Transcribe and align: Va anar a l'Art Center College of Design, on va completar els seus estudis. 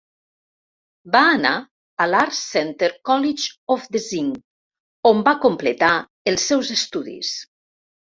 Va 1.15 1.19
anar 1.33 1.51
a 1.59 2.07
l'Art 2.13 2.37
Center 2.39 2.91
College 3.11 3.53
of 3.77 3.87
Design, 3.99 4.33
on 5.15 5.25
va 5.31 5.39
completar 5.49 5.95
els 6.35 6.51
seus 6.53 6.77
estudis. 6.83 7.41